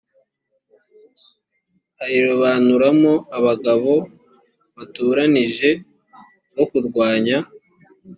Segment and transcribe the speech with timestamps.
[2.05, 3.93] ayirobanuramo abagabo
[4.75, 5.69] batoranije
[6.55, 7.37] bo kurwanya